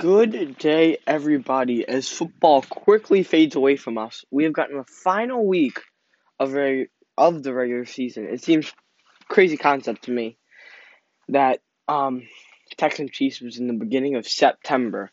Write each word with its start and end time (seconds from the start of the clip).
Good 0.00 0.56
day, 0.56 0.96
everybody. 1.06 1.86
As 1.86 2.08
football 2.08 2.62
quickly 2.62 3.22
fades 3.22 3.54
away 3.54 3.76
from 3.76 3.98
us, 3.98 4.24
we 4.30 4.44
have 4.44 4.54
gotten 4.54 4.78
the 4.78 4.84
final 4.84 5.46
week 5.46 5.82
of 6.38 6.54
reg- 6.54 6.88
of 7.18 7.42
the 7.42 7.52
regular 7.52 7.84
season. 7.84 8.24
It 8.24 8.42
seems 8.42 8.72
crazy 9.28 9.58
concept 9.58 10.04
to 10.04 10.10
me 10.10 10.38
that 11.28 11.60
um, 11.86 12.22
Texans 12.78 13.10
Chiefs 13.10 13.42
was 13.42 13.58
in 13.58 13.66
the 13.66 13.74
beginning 13.74 14.14
of 14.16 14.26
September, 14.26 15.10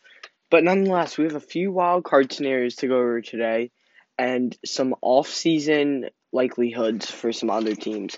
but 0.50 0.64
nonetheless, 0.64 1.18
we 1.18 1.26
have 1.26 1.36
a 1.36 1.42
few 1.42 1.70
wild 1.70 2.06
card 2.06 2.32
scenarios 2.32 2.76
to 2.76 2.88
go 2.88 2.96
over 2.96 3.20
today, 3.20 3.72
and 4.18 4.58
some 4.66 4.96
off 5.02 5.28
season 5.28 6.06
likelihoods 6.32 7.12
for 7.12 7.34
some 7.34 7.50
other 7.50 7.76
teams. 7.76 8.18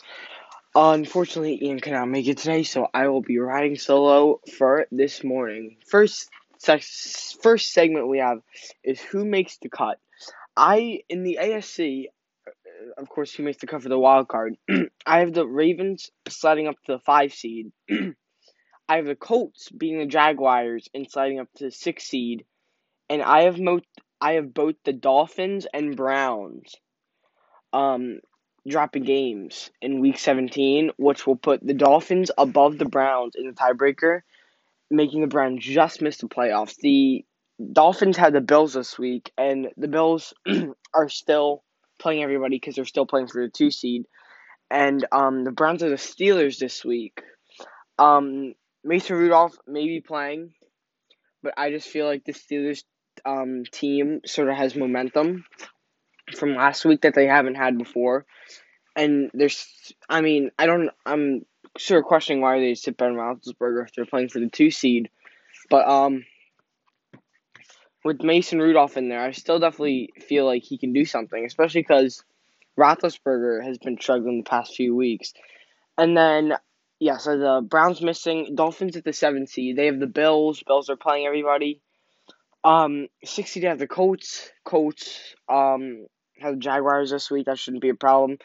Unfortunately, 0.75 1.57
Ian 1.63 1.79
cannot 1.79 2.09
make 2.09 2.27
it 2.27 2.37
today, 2.37 2.61
so 2.61 2.87
I 2.93 3.07
will 3.07 3.21
be 3.23 3.39
riding 3.39 3.75
solo 3.75 4.39
for 4.55 4.85
this 4.91 5.23
morning. 5.23 5.77
First 5.87 6.29
first 7.41 7.73
segment 7.73 8.07
we 8.07 8.19
have 8.19 8.39
is 8.83 8.99
who 8.99 9.25
makes 9.25 9.57
the 9.57 9.69
cut. 9.69 9.99
I 10.57 11.01
in 11.09 11.23
the 11.23 11.39
uh, 11.39 13.01
of 13.01 13.09
course, 13.09 13.33
who 13.33 13.43
makes 13.43 13.59
the 13.59 13.67
cut 13.67 13.81
for 13.83 13.89
the 13.89 13.99
wild 13.99 14.27
card. 14.27 14.55
I 15.05 15.19
have 15.19 15.33
the 15.33 15.47
Ravens 15.47 16.11
sliding 16.27 16.67
up 16.67 16.75
to 16.85 16.93
the 16.93 16.99
five 16.99 17.33
seed. 17.33 17.71
I 17.91 18.95
have 18.95 19.05
the 19.05 19.15
Colts 19.15 19.69
being 19.69 19.99
the 19.99 20.05
Jaguars 20.05 20.89
and 20.93 21.09
sliding 21.09 21.39
up 21.39 21.47
to 21.57 21.65
the 21.65 21.71
six 21.71 22.05
seed, 22.05 22.45
and 23.09 23.21
I 23.21 23.43
have 23.43 23.59
mo- 23.59 23.81
I 24.19 24.33
have 24.33 24.53
both 24.53 24.75
the 24.83 24.93
Dolphins 24.93 25.67
and 25.73 25.95
Browns, 25.95 26.75
um, 27.71 28.19
dropping 28.67 29.03
games 29.03 29.69
in 29.81 30.01
Week 30.01 30.17
17, 30.17 30.91
which 30.97 31.25
will 31.25 31.35
put 31.35 31.65
the 31.65 31.73
Dolphins 31.73 32.31
above 32.37 32.77
the 32.77 32.85
Browns 32.85 33.35
in 33.35 33.47
the 33.47 33.53
tiebreaker, 33.53 34.21
making 34.91 35.21
the 35.21 35.27
Browns 35.27 35.63
just 35.63 36.01
miss 36.01 36.17
the 36.17 36.27
playoffs. 36.27 36.75
The 36.75 37.25
Dolphins 37.73 38.17
had 38.17 38.33
the 38.33 38.41
Bills 38.41 38.73
this 38.73 38.97
week, 38.97 39.31
and 39.37 39.67
the 39.77 39.87
Bills 39.87 40.33
are 40.93 41.09
still 41.09 41.63
playing 41.99 42.23
everybody 42.23 42.55
because 42.55 42.75
they're 42.75 42.85
still 42.85 43.05
playing 43.05 43.27
for 43.27 43.45
the 43.45 43.51
two 43.51 43.71
seed. 43.71 44.05
And 44.71 45.05
um, 45.11 45.43
the 45.43 45.51
Browns 45.51 45.83
are 45.83 45.89
the 45.89 45.95
Steelers 45.95 46.57
this 46.57 46.85
week. 46.85 47.21
Um, 47.97 48.53
Mason 48.83 49.17
Rudolph 49.17 49.57
may 49.67 49.85
be 49.85 50.01
playing, 50.01 50.53
but 51.43 51.53
I 51.57 51.71
just 51.71 51.89
feel 51.89 52.05
like 52.05 52.23
the 52.23 52.33
Steelers 52.33 52.83
um, 53.25 53.63
team 53.71 54.21
sort 54.25 54.49
of 54.49 54.55
has 54.55 54.75
momentum 54.75 55.43
from 56.35 56.55
last 56.55 56.85
week 56.85 57.01
that 57.01 57.15
they 57.15 57.25
haven't 57.25 57.55
had 57.55 57.77
before. 57.77 58.25
And 58.95 59.31
there's, 59.33 59.65
I 60.09 60.21
mean, 60.21 60.51
I 60.57 60.65
don't, 60.65 60.89
I'm 61.05 61.45
of 61.99 62.03
questioning 62.03 62.41
why 62.41 62.59
they 62.59 62.75
sit 62.75 62.97
Ben 62.97 63.13
Roethlisberger 63.13 63.85
if 63.85 63.93
they're 63.93 64.05
playing 64.05 64.29
for 64.29 64.39
the 64.39 64.49
two 64.49 64.71
seed. 64.71 65.09
But 65.69 65.87
um, 65.87 66.25
with 68.03 68.21
Mason 68.21 68.59
Rudolph 68.59 68.97
in 68.97 69.09
there, 69.09 69.21
I 69.21 69.31
still 69.31 69.59
definitely 69.59 70.09
feel 70.27 70.45
like 70.45 70.63
he 70.63 70.77
can 70.77 70.93
do 70.93 71.05
something, 71.05 71.45
especially 71.45 71.81
because 71.81 72.23
Roethlisberger 72.77 73.63
has 73.63 73.77
been 73.77 73.97
struggling 73.99 74.37
the 74.37 74.49
past 74.49 74.75
few 74.75 74.95
weeks. 74.95 75.33
And 75.97 76.15
then, 76.15 76.53
yeah, 76.99 77.17
so 77.17 77.37
the 77.37 77.61
Browns 77.61 78.01
missing, 78.01 78.55
Dolphins 78.55 78.95
at 78.95 79.03
the 79.03 79.13
seven 79.13 79.47
seed. 79.47 79.75
They 79.75 79.87
have 79.87 79.99
the 79.99 80.07
Bills. 80.07 80.63
Bills 80.65 80.89
are 80.89 80.95
playing 80.95 81.25
everybody. 81.25 81.81
Um, 82.63 83.07
six 83.23 83.51
seed 83.51 83.63
have 83.63 83.79
the 83.79 83.87
Colts. 83.87 84.49
Colts 84.65 85.35
um 85.47 86.05
have 86.39 86.55
the 86.55 86.59
Jaguars 86.59 87.11
this 87.11 87.29
week. 87.29 87.45
That 87.45 87.59
shouldn't 87.59 87.81
be 87.81 87.89
a 87.89 87.95
problem. 87.95 88.37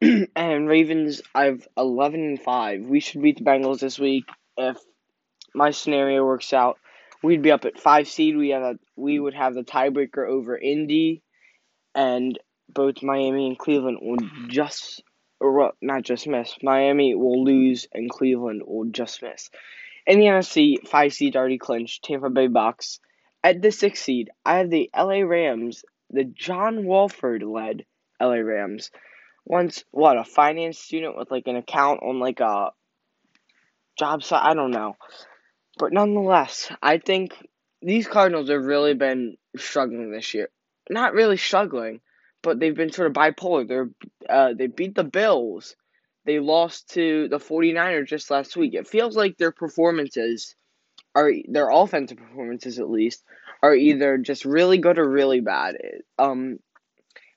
and 0.36 0.68
Ravens, 0.68 1.22
I've 1.34 1.66
eleven 1.76 2.20
and 2.20 2.40
five. 2.40 2.82
We 2.82 3.00
should 3.00 3.22
beat 3.22 3.38
the 3.38 3.44
Bengals 3.44 3.80
this 3.80 3.98
week 3.98 4.24
if 4.56 4.78
my 5.54 5.70
scenario 5.70 6.24
works 6.24 6.52
out. 6.52 6.78
We'd 7.22 7.42
be 7.42 7.52
up 7.52 7.64
at 7.64 7.80
five 7.80 8.08
seed. 8.08 8.36
We 8.36 8.50
have 8.50 8.62
a, 8.62 8.78
we 8.96 9.18
would 9.18 9.34
have 9.34 9.54
the 9.54 9.62
tiebreaker 9.62 10.28
over 10.28 10.56
Indy, 10.56 11.22
and 11.94 12.38
both 12.68 13.02
Miami 13.02 13.46
and 13.46 13.58
Cleveland 13.58 13.98
will 14.02 14.18
just 14.48 15.02
or 15.40 15.72
not 15.80 16.02
just 16.02 16.26
miss. 16.26 16.54
Miami 16.62 17.14
will 17.14 17.44
lose, 17.44 17.86
and 17.92 18.10
Cleveland 18.10 18.62
will 18.66 18.86
just 18.86 19.22
miss. 19.22 19.50
In 20.06 20.18
the 20.18 20.26
NFC, 20.26 20.86
five 20.86 21.12
seed 21.12 21.36
already 21.36 21.58
clinched. 21.58 22.04
Tampa 22.04 22.30
Bay 22.30 22.48
Bucks. 22.48 23.00
At 23.42 23.60
the 23.60 23.70
six 23.70 24.00
seed, 24.00 24.30
I 24.44 24.58
have 24.58 24.70
the 24.70 24.90
LA 24.96 25.20
Rams, 25.20 25.84
the 26.10 26.24
John 26.24 26.86
Wolford 26.86 27.42
led 27.42 27.84
LA 28.20 28.36
Rams 28.36 28.90
once 29.44 29.84
what 29.90 30.16
a 30.16 30.24
finance 30.24 30.78
student 30.78 31.16
with 31.16 31.30
like 31.30 31.46
an 31.46 31.56
account 31.56 32.00
on 32.02 32.18
like 32.18 32.40
a 32.40 32.70
job 33.98 34.22
site. 34.22 34.44
I 34.44 34.54
don't 34.54 34.70
know, 34.70 34.96
but 35.78 35.92
nonetheless, 35.92 36.70
I 36.82 36.98
think 36.98 37.34
these 37.82 38.08
Cardinals 38.08 38.48
have 38.48 38.64
really 38.64 38.94
been 38.94 39.36
struggling 39.56 40.10
this 40.10 40.34
year. 40.34 40.48
Not 40.88 41.14
really 41.14 41.36
struggling, 41.36 42.00
but 42.42 42.58
they've 42.58 42.76
been 42.76 42.92
sort 42.92 43.08
of 43.08 43.14
bipolar. 43.14 43.66
They're 43.66 43.90
uh, 44.28 44.54
they 44.54 44.66
beat 44.66 44.94
the 44.94 45.04
Bills. 45.04 45.76
They 46.24 46.38
lost 46.38 46.90
to 46.90 47.28
the 47.28 47.38
49ers 47.38 48.06
just 48.06 48.30
last 48.30 48.56
week. 48.56 48.74
It 48.74 48.88
feels 48.88 49.14
like 49.14 49.36
their 49.36 49.52
performances 49.52 50.54
are 51.14 51.30
their 51.48 51.70
offensive 51.70 52.18
performances 52.18 52.78
at 52.78 52.90
least 52.90 53.22
are 53.62 53.74
either 53.74 54.18
just 54.18 54.44
really 54.44 54.78
good 54.78 54.98
or 54.98 55.08
really 55.08 55.40
bad. 55.40 55.76
Um 56.18 56.58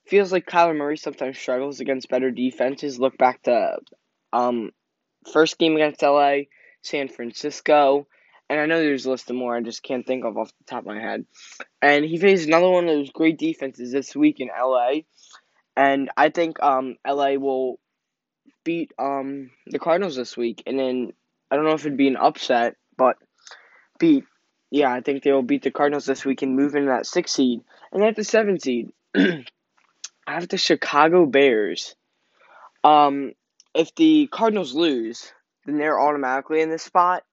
feels 0.08 0.32
like 0.32 0.46
Kyler 0.46 0.76
Murray 0.76 0.98
sometimes 0.98 1.38
struggles 1.38 1.80
against 1.80 2.10
better 2.10 2.32
defenses. 2.32 3.00
Look 3.00 3.18
back 3.18 3.44
to 3.44 3.78
um 4.34 4.72
first 5.32 5.58
game 5.58 5.76
against 5.76 6.02
LA, 6.02 6.44
San 6.82 7.10
Francisco, 7.10 8.08
and 8.50 8.60
I 8.60 8.66
know 8.66 8.80
there's 8.80 9.06
a 9.06 9.12
list 9.12 9.30
of 9.30 9.36
more 9.36 9.56
I 9.56 9.62
just 9.62 9.84
can't 9.84 10.06
think 10.06 10.26
of 10.26 10.38
off 10.38 10.52
the 10.58 10.66
top 10.66 10.80
of 10.80 10.86
my 10.86 11.00
head. 11.00 11.26
And 11.82 12.06
he 12.06 12.18
faced 12.18 12.48
another 12.48 12.70
one 12.70 12.88
of 12.88 12.96
those 12.96 13.12
great 13.12 13.38
defenses 13.38 13.92
this 13.92 14.16
week 14.16 14.40
in 14.40 14.48
LA. 14.48 15.02
And 15.76 16.10
I 16.16 16.30
think 16.30 16.62
um 16.62 16.96
LA 17.06 17.34
will 17.34 17.80
beat 18.64 18.92
um 18.98 19.52
the 19.68 19.80
Cardinals 19.80 20.16
this 20.16 20.36
week 20.38 20.64
and 20.66 20.80
then 20.80 21.14
I 21.50 21.56
don't 21.56 21.66
know 21.66 21.74
if 21.74 21.86
it'd 21.86 21.98
be 21.98 22.08
an 22.08 22.18
upset, 22.18 22.76
but 22.98 23.18
beat 24.00 24.24
yeah, 24.70 24.92
I 24.92 25.02
think 25.02 25.24
they 25.24 25.32
will 25.32 25.44
beat 25.44 25.64
the 25.64 25.72
Cardinals 25.72 26.06
this 26.06 26.26
week 26.26 26.42
and 26.42 26.56
move 26.56 26.76
into 26.76 26.90
that 26.90 27.06
six 27.06 27.32
seed. 27.32 27.62
And 27.92 28.04
at 28.04 28.16
the 28.16 28.24
seven 28.24 28.60
seed 28.60 28.92
I 30.28 30.34
have 30.34 30.50
the 30.50 30.58
Chicago 30.58 31.26
Bears. 31.26 31.96
Um, 32.84 33.32
if 33.74 33.96
the 33.96 34.28
Cardinals 34.28 34.76
lose, 34.76 35.32
then 35.66 35.78
they're 35.78 36.00
automatically 36.00 36.62
in 36.62 36.70
this 36.70 36.84
spot. 36.84 37.24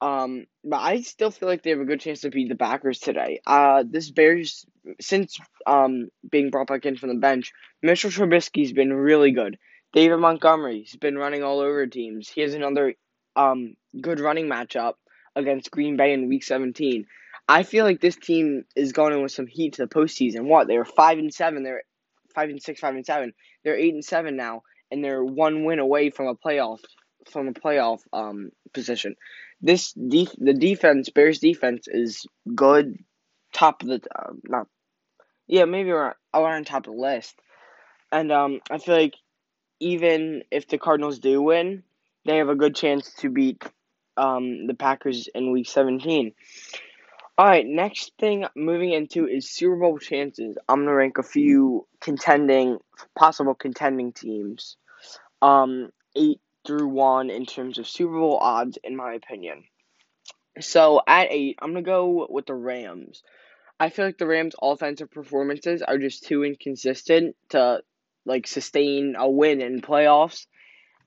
Um, 0.00 0.46
but 0.64 0.78
I 0.78 1.02
still 1.02 1.30
feel 1.30 1.46
like 1.46 1.62
they 1.62 1.70
have 1.70 1.80
a 1.80 1.84
good 1.84 2.00
chance 2.00 2.22
to 2.22 2.30
beat 2.30 2.48
the 2.48 2.56
Packers 2.56 3.00
today. 3.00 3.42
Uh, 3.46 3.84
this 3.86 4.10
Bears, 4.10 4.64
since 4.98 5.38
um 5.66 6.08
being 6.28 6.50
brought 6.50 6.68
back 6.68 6.86
in 6.86 6.96
from 6.96 7.10
the 7.10 7.16
bench, 7.16 7.52
Mitchell 7.82 8.10
Trubisky's 8.10 8.72
been 8.72 8.94
really 8.94 9.32
good. 9.32 9.58
David 9.92 10.16
Montgomery's 10.16 10.96
been 10.96 11.18
running 11.18 11.42
all 11.42 11.60
over 11.60 11.86
teams. 11.86 12.30
He 12.30 12.40
has 12.40 12.54
another 12.54 12.94
um 13.36 13.76
good 14.00 14.20
running 14.20 14.46
matchup 14.46 14.94
against 15.36 15.70
Green 15.70 15.98
Bay 15.98 16.14
in 16.14 16.30
Week 16.30 16.44
17. 16.44 17.06
I 17.46 17.62
feel 17.62 17.84
like 17.84 18.00
this 18.00 18.16
team 18.16 18.64
is 18.74 18.92
going 18.92 19.12
in 19.12 19.22
with 19.22 19.32
some 19.32 19.46
heat 19.46 19.74
to 19.74 19.82
the 19.82 19.94
postseason. 19.94 20.44
What 20.44 20.66
they 20.66 20.78
were 20.78 20.84
five 20.86 21.18
and 21.18 21.34
seven. 21.34 21.62
They're 21.62 21.82
five 22.34 22.50
and 22.50 22.62
six, 22.62 22.80
five 22.80 22.94
and 22.94 23.06
seven. 23.06 23.32
They're 23.64 23.76
eight 23.76 23.94
and 23.94 24.04
seven 24.04 24.36
now, 24.36 24.62
and 24.90 25.02
they're 25.04 25.24
one 25.24 25.64
win 25.64 25.78
away 25.78 26.10
from 26.10 26.26
a 26.26 26.34
playoff 26.34 26.80
from 27.30 27.48
a 27.48 27.52
playoff 27.52 28.00
um 28.12 28.50
position. 28.72 29.16
This 29.60 29.92
def- 29.92 30.36
the 30.38 30.54
defense, 30.54 31.10
Bears 31.10 31.38
defense 31.38 31.86
is 31.86 32.26
good, 32.54 32.96
top 33.52 33.82
of 33.82 33.88
the 33.88 34.00
uh, 34.14 34.32
not, 34.44 34.66
yeah 35.46 35.64
maybe 35.64 35.90
around 35.90 36.14
around 36.32 36.66
top 36.66 36.86
of 36.86 36.94
the 36.94 37.00
list, 37.00 37.34
and 38.10 38.32
um 38.32 38.60
I 38.70 38.78
feel 38.78 38.96
like 38.96 39.14
even 39.80 40.44
if 40.50 40.68
the 40.68 40.78
Cardinals 40.78 41.18
do 41.18 41.42
win, 41.42 41.82
they 42.26 42.36
have 42.38 42.48
a 42.48 42.54
good 42.54 42.74
chance 42.74 43.12
to 43.20 43.30
beat 43.30 43.62
um 44.16 44.66
the 44.66 44.74
Packers 44.74 45.28
in 45.34 45.52
Week 45.52 45.68
Seventeen. 45.68 46.32
All 47.40 47.46
right, 47.46 47.66
next 47.66 48.12
thing 48.18 48.44
moving 48.54 48.92
into 48.92 49.26
is 49.26 49.48
Super 49.48 49.76
Bowl 49.76 49.96
chances. 49.96 50.58
I'm 50.68 50.80
gonna 50.80 50.94
rank 50.94 51.16
a 51.16 51.22
few 51.22 51.86
contending, 51.98 52.76
possible 53.16 53.54
contending 53.54 54.12
teams, 54.12 54.76
um, 55.40 55.88
eight 56.14 56.42
through 56.66 56.88
one 56.88 57.30
in 57.30 57.46
terms 57.46 57.78
of 57.78 57.88
Super 57.88 58.12
Bowl 58.12 58.36
odds, 58.36 58.76
in 58.84 58.94
my 58.94 59.14
opinion. 59.14 59.64
So 60.60 61.00
at 61.06 61.28
eight, 61.32 61.58
I'm 61.62 61.70
gonna 61.70 61.80
go 61.80 62.26
with 62.28 62.44
the 62.44 62.54
Rams. 62.54 63.22
I 63.78 63.88
feel 63.88 64.04
like 64.04 64.18
the 64.18 64.26
Rams' 64.26 64.54
offensive 64.60 65.10
performances 65.10 65.80
are 65.80 65.96
just 65.96 66.24
too 66.24 66.44
inconsistent 66.44 67.36
to 67.48 67.82
like 68.26 68.46
sustain 68.46 69.16
a 69.16 69.30
win 69.30 69.62
in 69.62 69.80
playoffs, 69.80 70.44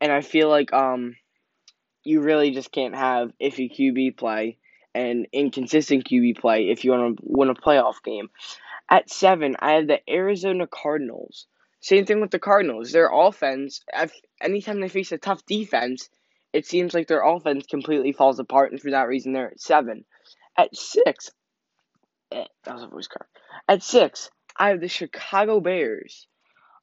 and 0.02 0.12
I 0.12 0.22
feel 0.22 0.50
like 0.50 0.74
um, 0.74 1.16
you 2.04 2.22
really 2.22 2.50
just 2.50 2.72
can't 2.72 2.96
have 2.96 3.34
iffy 3.40 3.72
QB 3.72 4.18
play 4.18 4.58
and 4.96 5.28
inconsistent 5.32 6.06
QB 6.06 6.40
play 6.40 6.70
if 6.70 6.84
you 6.84 6.92
want 6.92 7.18
to 7.18 7.24
win 7.26 7.50
a 7.50 7.56
playoff 7.56 8.04
game. 8.04 8.30
At 8.90 9.10
seven, 9.10 9.56
I 9.60 9.74
have 9.74 9.88
the 9.88 10.00
Arizona 10.10 10.68
Cardinals. 10.68 11.48
Same 11.80 12.06
thing 12.06 12.22
with 12.22 12.32
the 12.32 12.40
Cardinals. 12.40 12.92
Their 12.92 13.10
offense, 13.12 13.82
anytime 14.42 14.80
they 14.80 14.90
face 14.90 15.12
a 15.12 15.18
tough 15.18 15.46
defense, 15.46 16.10
it 16.54 16.68
seems 16.68 16.94
like 16.94 17.08
their 17.08 17.24
offense 17.24 17.66
completely 17.66 18.12
falls 18.12 18.40
apart, 18.40 18.72
and 18.72 18.80
for 18.80 18.92
that 18.92 19.08
reason, 19.08 19.34
they're 19.34 19.52
at 19.52 19.60
seven. 19.60 20.06
At 20.58 20.76
six, 20.76 21.32
eh, 22.32 22.46
that 22.64 22.74
was 22.74 22.84
a 22.84 22.88
voice 22.88 23.08
card. 23.08 23.26
At 23.68 23.82
six, 23.82 24.30
I 24.56 24.70
have 24.70 24.80
the 24.80 24.88
Chicago 24.88 25.60
Bears. 25.60 26.28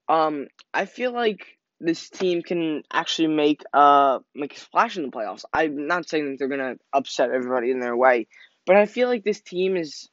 Um, 0.08 0.48
I 0.74 0.86
feel 0.86 1.12
like 1.12 1.46
this 1.80 2.10
team 2.10 2.42
can 2.42 2.82
actually 2.92 3.28
make 3.28 3.62
uh 3.72 4.18
make 4.34 4.56
a 4.56 4.60
splash 4.60 4.96
in 4.96 5.02
the 5.02 5.10
playoffs. 5.10 5.44
I'm 5.52 5.86
not 5.86 6.08
saying 6.08 6.26
that 6.26 6.38
they're 6.38 6.48
gonna 6.48 6.76
upset 6.92 7.30
everybody 7.30 7.70
in 7.70 7.80
their 7.80 7.96
way, 7.96 8.26
but 8.66 8.76
I 8.76 8.86
feel 8.86 9.08
like 9.08 9.24
this 9.24 9.40
team 9.40 9.76
is 9.76 10.08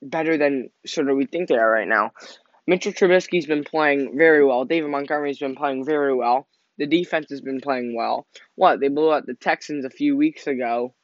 better 0.00 0.36
than 0.36 0.70
sort 0.86 1.08
of 1.08 1.16
we 1.16 1.26
think 1.26 1.48
they 1.48 1.56
are 1.56 1.70
right 1.70 1.88
now. 1.88 2.12
Mitchell 2.66 2.92
Trubisky's 2.92 3.46
been 3.46 3.64
playing 3.64 4.16
very 4.16 4.44
well. 4.44 4.64
David 4.64 4.90
Montgomery's 4.90 5.38
been 5.38 5.56
playing 5.56 5.84
very 5.84 6.14
well. 6.14 6.46
The 6.78 6.86
defense 6.86 7.26
has 7.30 7.40
been 7.40 7.60
playing 7.60 7.94
well. 7.94 8.26
What 8.54 8.80
they 8.80 8.88
blew 8.88 9.12
out 9.12 9.26
the 9.26 9.34
Texans 9.34 9.84
a 9.84 9.90
few 9.90 10.16
weeks 10.16 10.46
ago, 10.46 10.94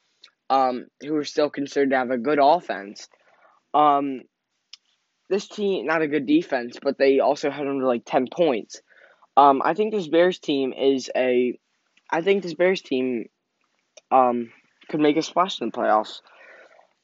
um, 0.49 0.87
who 1.01 1.15
are 1.15 1.23
still 1.23 1.49
considered 1.49 1.91
to 1.91 1.97
have 1.97 2.11
a 2.11 2.17
good 2.17 2.39
offense. 2.41 3.07
Um, 3.73 4.21
this 5.29 5.47
team 5.47 5.85
not 5.85 6.01
a 6.01 6.07
good 6.07 6.25
defense, 6.25 6.77
but 6.81 6.97
they 6.97 7.19
also 7.19 7.49
had 7.49 7.67
under 7.67 7.85
like 7.85 8.03
ten 8.05 8.27
points. 8.31 8.81
Um, 9.41 9.63
I 9.65 9.73
think 9.73 9.91
this 9.91 10.07
Bears 10.07 10.37
team 10.37 10.71
is 10.71 11.09
a, 11.15 11.57
I 12.11 12.21
think 12.21 12.43
this 12.43 12.53
Bears 12.53 12.83
team, 12.83 13.25
um, 14.11 14.51
could 14.87 14.99
make 14.99 15.17
a 15.17 15.23
splash 15.23 15.59
in 15.59 15.69
the 15.69 15.71
playoffs. 15.71 16.21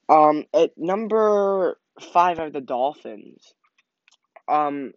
Um, 0.07 0.45
at 0.53 0.77
number 0.77 1.79
five 2.13 2.37
are 2.37 2.51
the 2.51 2.61
Dolphins. 2.61 3.55
Um, 4.47 4.93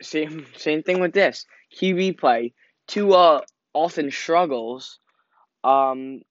same 0.00 0.46
same 0.56 0.82
thing 0.82 1.00
with 1.00 1.12
this 1.12 1.44
QB 1.78 2.18
play. 2.18 2.54
Tua 2.88 3.42
often 3.74 4.10
struggles. 4.10 4.98
Um, 5.62 6.22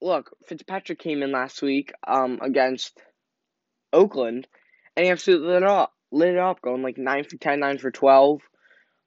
look, 0.00 0.30
Fitzpatrick 0.46 1.00
came 1.00 1.24
in 1.24 1.32
last 1.32 1.62
week 1.62 1.92
um 2.06 2.38
against 2.40 2.96
Oakland, 3.92 4.46
and 4.96 5.04
he 5.04 5.10
absolutely 5.10 5.48
lit 5.48 5.62
it 5.64 5.68
up, 5.68 5.92
lit 6.12 6.34
it 6.34 6.38
up, 6.38 6.62
going 6.62 6.82
like 6.82 6.96
nine 6.96 7.24
for 7.24 7.36
10, 7.36 7.58
9 7.58 7.78
for 7.78 7.90
twelve, 7.90 8.40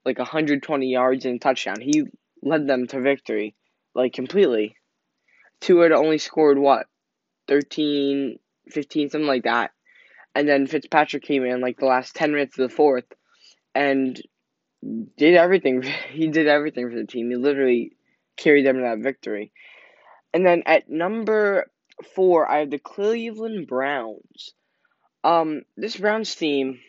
like 0.06 0.18
hundred 0.20 0.64
twenty 0.64 0.92
yards 0.92 1.26
and 1.26 1.42
touchdown. 1.42 1.82
He 1.82 2.06
led 2.42 2.68
them 2.68 2.88
to 2.88 3.02
victory, 3.02 3.56
like 3.94 4.14
completely. 4.14 4.76
Tua 5.62 5.84
had 5.84 5.92
only 5.94 6.18
scored 6.18 6.58
what, 6.58 6.88
13, 7.48 8.38
15, 8.70 9.10
something 9.10 9.28
like 9.28 9.44
that. 9.44 9.72
And 10.36 10.48
then 10.48 10.68
Fitzpatrick 10.68 11.24
came 11.24 11.46
in 11.46 11.62
like 11.62 11.78
the 11.78 11.86
last 11.86 12.16
10 12.16 12.32
minutes 12.34 12.58
of 12.58 12.70
the 12.70 12.76
fourth 12.76 13.06
and 13.74 14.22
did 15.18 15.36
everything. 15.36 15.84
He 16.12 16.28
did 16.28 16.48
everything 16.48 16.90
for 16.90 16.96
the 16.96 17.06
team. 17.06 17.30
He 17.30 17.38
literally 17.38 17.94
carried 18.36 18.66
them 18.66 18.78
to 18.78 18.82
that 18.82 19.00
victory. 19.00 19.52
And 20.34 20.46
then 20.46 20.64
at 20.66 20.90
number 20.90 21.72
four, 22.16 22.50
I 22.50 22.60
have 22.60 22.72
the 22.72 22.80
Cleveland 22.80 23.68
Browns. 23.68 24.54
Um, 25.24 25.62
this 25.78 25.96
Browns 25.96 26.36
team, 26.36 26.80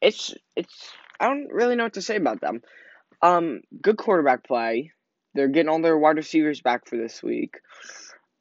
it's 0.00 0.34
it's 0.56 0.90
I 1.22 1.28
don't 1.28 1.52
really 1.52 1.76
know 1.76 1.84
what 1.84 1.94
to 1.94 2.02
say 2.02 2.16
about 2.16 2.40
them. 2.40 2.62
Um, 3.22 3.60
good 3.80 3.96
quarterback 3.96 4.44
play. 4.44 4.90
They're 5.34 5.48
getting 5.48 5.68
all 5.68 5.80
their 5.80 5.96
wide 5.96 6.16
receivers 6.16 6.60
back 6.60 6.88
for 6.88 6.96
this 6.96 7.22
week. 7.22 7.54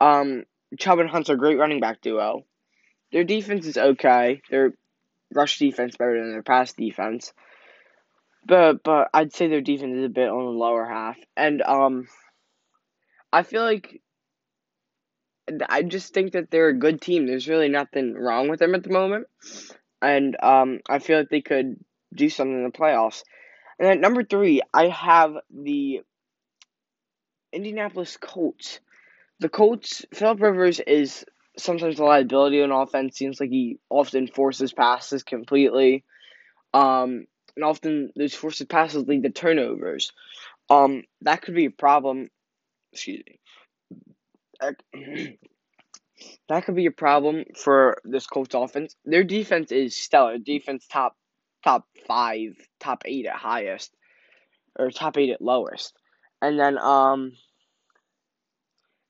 Um, 0.02 0.44
Chubb 0.80 0.98
and 1.00 1.10
Hunt's 1.10 1.30
a 1.30 1.36
great 1.36 1.60
running 1.60 1.80
back 1.80 2.02
duo. 2.02 2.44
Their 3.12 3.24
defense 3.24 3.68
is 3.68 3.78
okay. 3.78 4.42
Their 4.50 4.74
rush 5.34 5.60
defense 5.60 5.96
better 5.96 6.20
than 6.20 6.32
their 6.32 6.44
pass 6.44 6.74
defense. 6.74 7.34
But 8.48 8.84
but 8.84 9.10
I'd 9.14 9.34
say 9.34 9.48
their 9.48 9.62
defense 9.62 9.98
is 9.98 10.06
a 10.06 10.10
bit 10.10 10.30
on 10.30 10.46
the 10.46 10.52
lower 10.52 10.86
half. 10.86 11.18
And 11.38 11.62
um 11.62 12.08
I 13.32 13.44
feel 13.44 13.62
like 13.62 14.02
I 15.70 15.84
just 15.84 16.14
think 16.14 16.34
that 16.34 16.50
they're 16.50 16.70
a 16.70 16.78
good 16.78 17.02
team. 17.02 17.28
There's 17.28 17.48
really 17.48 17.70
nothing 17.70 18.16
wrong 18.16 18.50
with 18.50 18.60
them 18.60 18.74
at 18.74 18.84
the 18.84 18.90
moment. 18.90 19.28
And 20.02 20.36
um 20.42 20.80
I 20.90 21.00
feel 21.00 21.20
like 21.20 21.30
they 21.30 21.42
could 21.42 21.78
do 22.14 22.30
something 22.30 22.56
in 22.56 22.64
the 22.64 22.70
playoffs. 22.70 23.24
And 23.80 23.88
then 23.88 24.02
number 24.02 24.24
three, 24.24 24.62
I 24.74 24.88
have 24.88 25.36
the 25.50 26.02
Indianapolis 27.54 28.18
Colts. 28.18 28.80
The 29.40 29.50
Colts, 29.50 30.06
Philip 30.14 30.42
Rivers 30.42 30.80
is 30.80 31.26
sometimes 31.58 32.00
a 32.00 32.04
liability 32.04 32.62
on 32.62 32.72
offense. 32.72 33.18
Seems 33.18 33.40
like 33.40 33.50
he 33.50 33.80
often 33.90 34.28
forces 34.28 34.74
passes 34.74 35.24
completely. 35.24 36.04
Um, 36.74 37.26
and 37.56 37.66
often 37.66 38.12
those 38.16 38.34
forced 38.34 38.68
passes 38.70 39.08
lead 39.08 39.24
to 39.24 39.30
turnovers. 39.30 40.12
Um, 40.70 41.04
that 41.22 41.42
could 41.42 41.56
be 41.56 41.66
a 41.66 41.72
problem. 41.72 42.30
Excuse 42.94 43.24
me. 43.28 43.40
That 44.60 44.76
could 46.66 46.76
be 46.76 46.86
a 46.86 46.92
problem 46.92 47.46
for 47.56 47.98
this 48.04 48.28
Colts 48.28 48.56
offense. 48.56 48.96
Their 49.06 49.24
defense 49.24 49.72
is 49.72 49.96
stellar. 49.96 50.38
Defense 50.38 50.86
top 50.88 51.16
top 51.64 51.86
five, 52.08 52.56
top 52.80 53.04
eight 53.06 53.26
at 53.26 53.36
highest, 53.36 53.94
or 54.78 54.92
top 54.92 55.18
eight 55.18 55.32
at 55.32 55.42
lowest. 55.42 55.94
And 56.42 56.60
then 56.60 56.78
um 56.78 57.34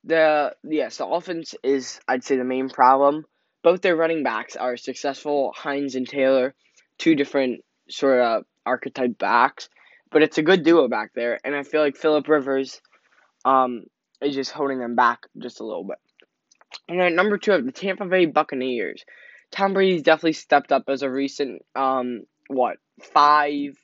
the 0.04 0.56
yes, 0.64 0.98
the 0.98 1.06
offense 1.06 1.56
is 1.64 2.00
I'd 2.08 2.24
say 2.24 2.38
the 2.38 2.44
main 2.44 2.70
problem. 2.70 3.26
Both 3.64 3.82
their 3.82 3.96
running 3.96 4.24
backs 4.24 4.56
are 4.56 4.76
successful, 4.76 5.54
Hines 5.56 5.96
and 5.96 6.08
Taylor, 6.08 6.56
two 6.98 7.14
different 7.16 7.64
sort 7.90 8.20
of 8.20 8.44
archetype 8.66 9.18
backs, 9.20 9.70
but 10.12 10.24
it's 10.24 10.38
a 10.38 10.44
good 10.44 10.64
duo 10.64 10.88
back 10.88 11.12
there, 11.14 11.40
and 11.44 11.56
I 11.56 11.64
feel 11.64 11.82
like 11.82 11.96
Philip 11.96 12.28
Rivers, 12.28 12.82
um, 13.46 13.84
is 14.22 14.36
just 14.36 14.52
holding 14.52 14.80
them 14.80 14.96
back 14.96 15.28
just 15.38 15.60
a 15.60 15.66
little 15.66 15.84
bit. 15.84 15.98
And 16.88 17.00
then 17.00 17.16
number 17.16 17.38
two, 17.38 17.54
of 17.54 17.66
the 17.66 17.72
Tampa 17.72 18.06
Bay 18.06 18.26
Buccaneers. 18.26 19.04
Tom 19.52 19.74
Brady's 19.74 20.04
definitely 20.04 20.34
stepped 20.34 20.72
up 20.72 20.84
as 20.88 21.02
a 21.02 21.10
recent, 21.10 21.62
um, 21.76 22.22
what 22.52 22.78
five? 23.02 23.78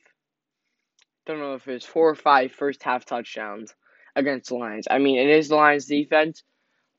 Don't 1.26 1.40
know 1.40 1.56
if 1.56 1.68
it 1.68 1.74
was 1.74 1.86
four 1.86 2.10
or 2.10 2.16
five 2.16 2.52
first 2.52 2.84
half 2.84 3.06
touchdowns 3.06 3.74
against 4.16 4.50
the 4.50 4.56
Lions. 4.56 4.88
I 4.90 4.98
mean, 5.00 5.18
it 5.20 5.30
is 5.30 5.50
the 5.50 5.56
Lions 5.56 5.86
defense, 5.86 6.44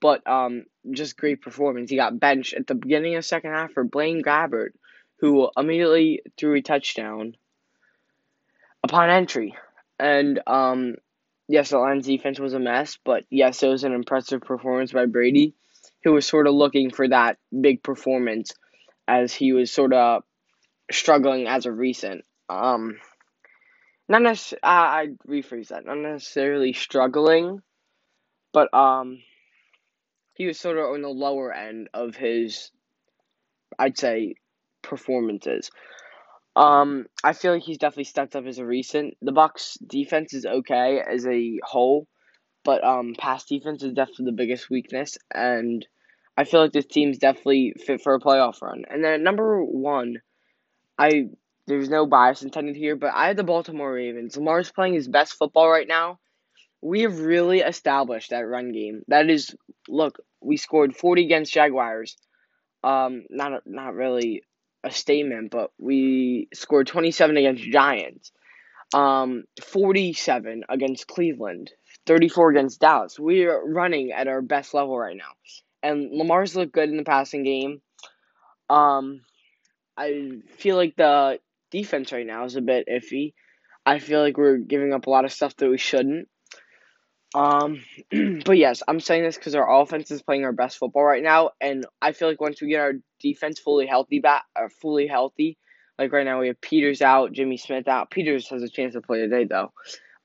but 0.01 0.27
um, 0.27 0.65
just 0.91 1.17
great 1.17 1.43
performance. 1.43 1.91
He 1.91 1.97
got 1.97 2.19
benched 2.19 2.55
at 2.55 2.67
the 2.67 2.75
beginning 2.75 3.17
of 3.17 3.25
second 3.25 3.53
half 3.53 3.73
for 3.73 3.85
Blaine 3.85 4.23
Gabbert, 4.23 4.71
who 5.21 5.51
immediately 5.57 6.23
threw 6.37 6.57
a 6.57 6.63
touchdown 6.63 7.37
upon 8.85 9.11
entry. 9.11 9.55
And 9.99 10.41
um, 10.47 10.95
yes, 11.49 11.71
the 11.71 11.79
Lions 11.79 12.07
defense 12.07 12.39
was 12.39 12.55
a 12.55 12.61
mess, 12.61 12.99
but 13.05 13.25
yes, 13.31 13.63
it 13.63 13.69
was 13.69 13.85
an 13.85 13.95
impressive 13.95 14.43
performance 14.43 14.93
by 14.93 15.07
Brady, 15.07 15.55
who 16.05 16.13
was 16.13 16.27
sort 16.27 16.47
of 16.47 16.55
looking 16.55 16.91
for 16.91 17.09
that 17.09 17.39
big 17.59 17.83
performance 17.83 18.53
as 19.09 19.33
he 19.33 19.53
was 19.53 19.73
sort 19.73 19.93
of 19.93 20.23
struggling 20.91 21.47
as 21.47 21.67
of 21.67 21.77
recent. 21.77 22.25
Um, 22.49 22.99
not 24.09 24.23
necessarily, 24.23 24.63
uh, 24.63 24.67
I 24.67 25.07
rephrase 25.29 25.69
that, 25.69 25.85
not 25.85 25.99
necessarily 25.99 26.73
struggling, 26.73 27.61
but 28.53 28.73
um, 28.73 29.19
he 30.35 30.47
was 30.47 30.59
sort 30.59 30.79
of 30.79 30.85
on 30.85 31.03
the 31.03 31.09
lower 31.09 31.53
end 31.53 31.89
of 31.93 32.17
his, 32.17 32.71
I'd 33.79 33.99
say, 33.99 34.35
performances. 34.83 35.71
Um, 36.57 37.07
I 37.23 37.35
feel 37.35 37.53
like 37.53 37.63
he's 37.63 37.79
definitely 37.79 38.05
stepped 38.05 38.35
up 38.35 38.47
as 38.47 38.59
a 38.59 38.67
recent. 38.67 39.15
The 39.21 39.33
Bucks 39.33 39.77
defense 39.87 40.33
is 40.33 40.47
okay 40.47 41.01
as 41.01 41.27
a 41.27 41.59
whole, 41.63 42.09
but 42.65 42.83
um, 42.83 43.15
pass 43.17 43.45
defense 43.45 43.83
is 43.83 43.93
definitely 43.93 44.27
the 44.27 44.33
biggest 44.33 44.71
weakness, 44.71 45.19
and 45.33 45.87
I 46.37 46.45
feel 46.45 46.61
like 46.61 46.73
this 46.73 46.87
team's 46.87 47.19
definitely 47.19 47.75
fit 47.85 48.01
for 48.01 48.15
a 48.15 48.21
playoff 48.21 48.63
run. 48.63 48.85
And 48.89 49.05
then 49.05 49.13
at 49.13 49.21
number 49.21 49.63
one, 49.63 50.19
I 50.99 51.29
there's 51.67 51.91
no 51.91 52.07
bias 52.07 52.43
intended 52.43 52.77
here, 52.77 52.97
but 52.97 53.13
I 53.15 53.29
have 53.29 53.37
the 53.37 53.45
Baltimore 53.45 53.93
Ravens. 53.93 54.37
Lamar's 54.37 54.73
playing 54.73 54.95
his 54.95 55.07
best 55.07 55.35
football 55.35 55.69
right 55.69 55.87
now. 55.87 56.19
We 56.81 57.03
have 57.03 57.21
really 57.21 57.61
established 57.61 58.31
that 58.31 58.47
run 58.49 58.73
game. 58.73 59.03
That 59.09 59.29
is, 59.29 59.55
look, 59.87 60.19
we 60.41 60.57
scored 60.57 60.97
40 60.97 61.25
against 61.25 61.53
Jaguars. 61.53 62.17
Um, 62.83 63.25
not 63.29 63.63
not 63.67 63.95
really 63.95 64.43
a 64.85 64.91
statement, 64.91 65.51
but 65.51 65.71
we 65.79 66.49
scored 66.55 66.87
27 66.87 67.37
against 67.37 67.65
Giants, 67.65 68.33
um, 68.95 69.45
47 69.63 70.65
against 70.69 71.09
Cleveland, 71.09 71.71
34 72.07 72.51
against 72.51 72.81
Dallas. 72.81 73.19
We 73.19 73.45
are 73.45 73.61
running 73.63 74.13
at 74.13 74.29
our 74.29 74.41
best 74.41 74.73
level 74.73 74.97
right 74.97 75.17
now, 75.17 75.33
and 75.83 76.11
Lamar's 76.13 76.57
looked 76.57 76.73
good 76.73 76.89
in 76.89 76.97
the 76.97 77.03
passing 77.05 77.43
game. 77.43 77.83
Um, 78.71 79.23
I 79.99 80.39
feel 80.57 80.77
like 80.77 80.95
the 80.97 81.41
defense 81.73 82.13
right 82.13 82.27
now 82.27 82.45
is 82.45 82.57
a 82.57 82.61
bit 82.61 82.89
iffy. 82.89 83.35
I 83.85 83.99
feel 83.99 84.21
like 84.21 84.37
we're 84.37 84.59
giving 84.59 84.93
up 84.93 85.07
a 85.07 85.11
lot 85.11 85.25
of 85.25 85.33
stuff 85.33 85.57
that 85.57 85.69
we 85.69 85.79
shouldn't. 85.79 86.29
Um, 87.35 87.83
but 88.45 88.57
yes, 88.57 88.83
I'm 88.87 89.01
saying 89.01 89.25
this 89.25 89.37
because 89.37 89.55
our 89.55 89.81
offense 89.81 90.11
is 90.11 90.23
playing 90.23 90.45
our 90.45 90.53
best 90.53 90.79
football 90.79 91.05
right 91.05 91.23
now, 91.23 91.51
and 91.61 91.85
I 92.01 92.13
feel 92.13 92.29
like 92.29 92.41
once 92.41 92.61
we 92.61 92.69
get 92.69 92.81
our 92.81 92.93
defense 93.21 93.59
fully 93.59 93.87
healthy, 93.87 94.21
back, 94.21 94.45
uh, 94.55 94.69
fully 94.81 95.09
healthy, 95.09 95.59
like 95.99 96.13
right 96.13 96.25
now 96.25 96.41
we 96.41 96.47
have 96.47 96.61
Peters 96.61 97.03
out, 97.03 97.33
Jimmy 97.33 97.57
Smith 97.57 97.89
out. 97.89 98.11
Peters 98.11 98.49
has 98.49 98.63
a 98.63 98.69
chance 98.69 98.95
to 98.95 99.01
play 99.01 99.19
today 99.19 99.45
though. 99.45 99.73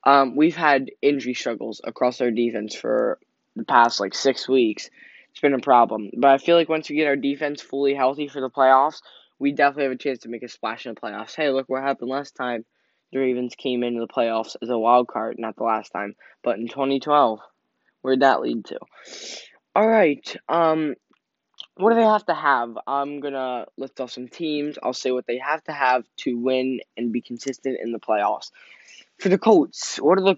Um, 0.04 0.36
we've 0.36 0.56
had 0.56 0.90
injury 1.02 1.34
struggles 1.34 1.80
across 1.82 2.20
our 2.20 2.30
defense 2.30 2.74
for 2.74 3.18
the 3.56 3.64
past 3.64 3.98
like 3.98 4.14
six 4.14 4.48
weeks. 4.48 4.88
it's 5.30 5.40
been 5.40 5.54
a 5.54 5.58
problem. 5.58 6.10
But 6.16 6.30
I 6.30 6.38
feel 6.38 6.56
like 6.56 6.68
once 6.68 6.88
we 6.88 6.96
get 6.96 7.08
our 7.08 7.16
defense 7.16 7.60
fully 7.60 7.94
healthy 7.94 8.28
for 8.28 8.40
the 8.40 8.50
playoffs, 8.50 9.00
we 9.44 9.52
definitely 9.52 9.82
have 9.82 9.92
a 9.92 9.98
chance 9.98 10.20
to 10.20 10.30
make 10.30 10.42
a 10.42 10.48
splash 10.48 10.86
in 10.86 10.94
the 10.94 11.00
playoffs. 11.00 11.36
Hey, 11.36 11.50
look 11.50 11.68
what 11.68 11.82
happened 11.82 12.08
last 12.08 12.34
time 12.34 12.64
the 13.12 13.18
Ravens 13.18 13.54
came 13.54 13.82
into 13.82 14.00
the 14.00 14.08
playoffs 14.08 14.56
as 14.62 14.70
a 14.70 14.78
wild 14.78 15.06
card, 15.06 15.36
not 15.38 15.54
the 15.56 15.64
last 15.64 15.90
time, 15.90 16.16
but 16.42 16.58
in 16.58 16.66
2012. 16.66 17.40
Where'd 18.00 18.20
that 18.20 18.40
lead 18.40 18.64
to? 18.64 18.78
All 19.76 19.86
right. 19.86 20.34
Um, 20.48 20.94
what 21.76 21.90
do 21.90 21.96
they 21.96 22.06
have 22.06 22.24
to 22.24 22.34
have? 22.34 22.78
I'm 22.86 23.20
gonna 23.20 23.66
list 23.76 24.00
off 24.00 24.12
some 24.12 24.28
teams. 24.28 24.78
I'll 24.82 24.94
say 24.94 25.10
what 25.10 25.26
they 25.26 25.36
have 25.36 25.62
to 25.64 25.72
have 25.72 26.04
to 26.20 26.38
win 26.38 26.80
and 26.96 27.12
be 27.12 27.20
consistent 27.20 27.78
in 27.82 27.92
the 27.92 28.00
playoffs. 28.00 28.50
For 29.18 29.28
the 29.28 29.36
Colts, 29.36 29.98
what 29.98 30.16
do 30.16 30.24
the 30.24 30.36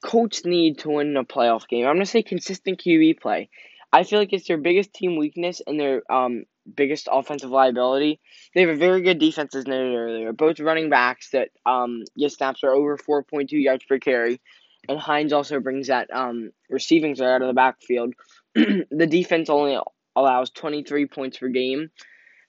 Colts 0.00 0.44
need 0.44 0.78
to 0.78 0.90
win 0.90 1.16
a 1.16 1.24
playoff 1.24 1.66
game? 1.66 1.88
I'm 1.88 1.96
gonna 1.96 2.06
say 2.06 2.22
consistent 2.22 2.80
QB 2.80 3.20
play. 3.20 3.50
I 3.92 4.04
feel 4.04 4.20
like 4.20 4.32
it's 4.32 4.46
their 4.46 4.58
biggest 4.58 4.94
team 4.94 5.16
weakness 5.16 5.60
and 5.66 5.80
their 5.80 6.02
um 6.10 6.44
biggest 6.74 7.08
offensive 7.10 7.50
liability. 7.50 8.20
They 8.54 8.62
have 8.62 8.70
a 8.70 8.76
very 8.76 9.02
good 9.02 9.18
defense, 9.18 9.54
as 9.54 9.66
noted 9.66 9.96
earlier. 9.96 10.32
Both 10.32 10.60
running 10.60 10.90
backs 10.90 11.30
that 11.30 11.50
um 11.66 12.04
get 12.16 12.32
snaps 12.32 12.64
are 12.64 12.74
over 12.74 12.96
4.2 12.96 13.50
yards 13.52 13.84
per 13.84 13.98
carry, 13.98 14.40
and 14.88 14.98
Hines 14.98 15.32
also 15.32 15.60
brings 15.60 15.88
that 15.88 16.08
um 16.12 16.50
receiving 16.68 17.14
threat 17.14 17.30
out 17.30 17.42
of 17.42 17.48
the 17.48 17.54
backfield. 17.54 18.14
the 18.54 19.06
defense 19.08 19.48
only 19.50 19.78
allows 20.16 20.50
23 20.50 21.06
points 21.06 21.38
per 21.38 21.48
game. 21.48 21.90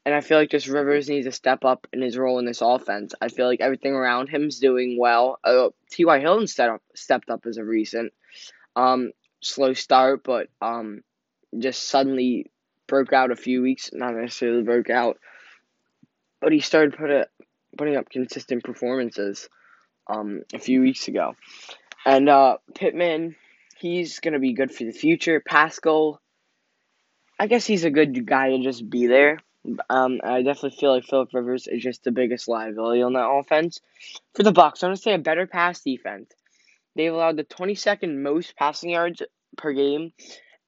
And 0.06 0.16
I 0.16 0.22
feel 0.22 0.40
like 0.40 0.50
just 0.50 0.68
Rivers 0.68 1.10
needs 1.10 1.28
to 1.28 1.32
step 1.32 1.66
up 1.66 1.86
in 1.92 2.02
his 2.02 2.18
role 2.18 2.40
in 2.40 2.46
this 2.46 2.62
offense. 2.62 3.14
I 3.22 3.28
feel 3.28 3.48
like 3.48 3.62
everything 3.62 3.94
around 3.94 4.30
him 4.30 4.48
is 4.48 4.60
doing 4.60 4.98
well. 4.98 5.40
Uh, 5.44 5.70
T.Y. 5.92 6.20
Hilton 6.20 6.48
step 6.48 6.82
stepped 6.96 7.30
up 7.30 7.46
as 7.46 7.58
a 7.58 7.66
recent. 7.66 8.14
Um, 8.76 9.12
slow 9.42 9.74
start, 9.74 10.24
but 10.24 10.48
um, 10.62 11.02
just 11.58 11.90
suddenly 11.90 12.50
broke 12.90 13.14
out 13.14 13.32
a 13.32 13.36
few 13.36 13.62
weeks. 13.62 13.92
Not 13.94 14.16
necessarily 14.16 14.64
broke 14.64 14.90
out, 14.90 15.18
but 16.42 16.52
he 16.52 16.60
started 16.60 16.98
put 16.98 17.30
putting 17.78 17.96
up 17.96 18.10
consistent 18.10 18.64
performances 18.64 19.48
um, 20.08 20.42
a 20.54 20.60
few 20.60 20.82
weeks 20.82 21.08
ago. 21.08 21.36
And 22.06 22.28
uh, 22.30 22.58
Pittman, 22.76 23.36
he's 23.78 24.20
going 24.20 24.34
to 24.34 24.40
be 24.40 24.54
good 24.54 24.74
for 24.74 24.84
the 24.84 24.92
future. 24.92 25.40
Pascal, 25.40 26.22
I 27.40 27.48
guess 27.48 27.66
he's 27.66 27.86
a 27.86 27.92
good 27.92 28.26
guy 28.26 28.50
to 28.50 28.64
just 28.64 28.90
be 28.90 29.08
there. 29.08 29.40
Um, 29.90 30.22
I 30.24 30.42
definitely 30.42 30.78
feel 30.80 30.94
like 30.94 31.04
Philip 31.04 31.34
Rivers 31.34 31.68
is 31.68 31.84
just 31.84 32.04
the 32.04 32.12
biggest 32.12 32.48
liability 32.48 33.02
on 33.02 33.14
that 33.14 33.30
offense. 33.30 33.82
For 34.34 34.44
the 34.44 34.54
Bucks, 34.54 34.84
I'm 34.84 34.88
gonna 34.88 34.98
say 34.98 35.14
a 35.14 35.20
better 35.20 35.48
pass 35.48 35.82
defense. 35.82 36.32
They've 36.96 37.14
allowed 37.14 37.38
the 37.38 37.44
22nd 37.44 38.22
most 38.22 38.56
passing 38.56 38.90
yards 38.90 39.22
per 39.58 39.74
game, 39.74 40.14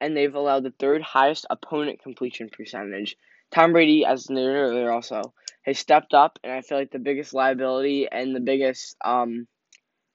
and 0.02 0.16
they've 0.16 0.34
allowed 0.34 0.64
the 0.64 0.74
third 0.80 1.00
highest 1.00 1.46
opponent 1.48 2.02
completion 2.02 2.50
percentage. 2.50 3.16
Tom 3.52 3.72
Brady, 3.72 4.04
as 4.04 4.28
noted 4.28 4.56
earlier, 4.56 4.90
also 4.90 5.32
has 5.62 5.78
stepped 5.78 6.12
up, 6.12 6.40
and 6.42 6.52
I 6.52 6.60
feel 6.60 6.76
like 6.76 6.90
the 6.90 6.98
biggest 6.98 7.32
liability 7.32 8.08
and 8.10 8.34
the 8.34 8.40
biggest 8.40 8.96
um, 9.04 9.46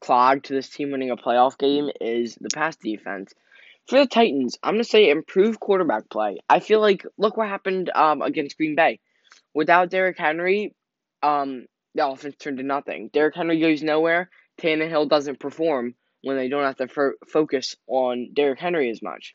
clog 0.01 0.43
to 0.43 0.53
this 0.53 0.69
team 0.69 0.91
winning 0.91 1.09
a 1.09 1.15
playoff 1.15 1.57
game 1.57 1.89
is 2.01 2.35
the 2.35 2.49
pass 2.53 2.75
defense. 2.75 3.33
For 3.87 3.99
the 3.99 4.07
Titans, 4.07 4.57
I'm 4.61 4.73
gonna 4.73 4.83
say 4.83 5.09
improve 5.09 5.57
quarterback 5.57 6.09
play. 6.09 6.39
I 6.49 6.59
feel 6.59 6.81
like 6.81 7.05
look 7.17 7.37
what 7.37 7.47
happened 7.47 7.89
um, 7.95 8.21
against 8.21 8.57
Green 8.57 8.75
Bay. 8.75 8.99
Without 9.53 9.89
Derrick 9.89 10.17
Henry, 10.17 10.75
um, 11.23 11.65
the 11.95 12.05
offense 12.05 12.35
turned 12.37 12.57
to 12.57 12.63
nothing. 12.63 13.09
Derrick 13.13 13.35
Henry 13.35 13.61
goes 13.61 13.81
nowhere. 13.81 14.29
Tannehill 14.61 15.07
doesn't 15.07 15.39
perform 15.39 15.95
when 16.23 16.35
they 16.35 16.49
don't 16.49 16.63
have 16.63 16.75
to 16.75 16.83
f- 16.83 17.29
focus 17.31 17.77
on 17.87 18.31
Derrick 18.33 18.59
Henry 18.59 18.89
as 18.89 19.01
much. 19.01 19.33